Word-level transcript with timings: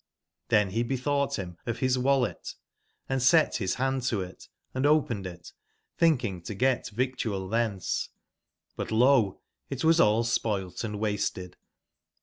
"Cben 0.49 0.69
be 0.73 0.83
betbougbt 0.97 1.35
bim 1.37 1.57
of 1.67 1.79
bis 1.79 1.95
wallet, 1.95 2.55
and 3.07 3.21
set 3.21 3.57
bis 3.59 3.75
band 3.75 4.01
to 4.07 4.21
it 4.21 4.47
and 4.73 4.87
opened 4.87 5.27
it, 5.27 5.51
tbinking 5.99 6.43
to 6.45 6.55
get 6.55 6.89
victual 6.89 7.47
tbcnce; 7.47 8.09
but 8.75 8.89
lot 8.89 9.37
it 9.69 9.83
was 9.83 9.99
all 9.99 10.23
spoilt 10.23 10.83
and 10.83 10.99
wasted. 10.99 11.55